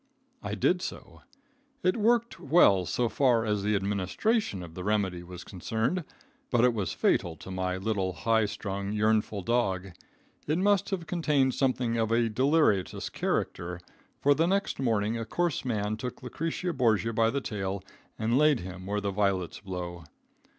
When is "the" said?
3.61-3.75, 4.73-4.83, 14.33-14.47, 17.29-17.39, 19.01-19.11